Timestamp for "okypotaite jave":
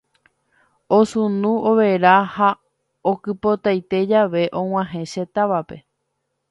3.11-4.43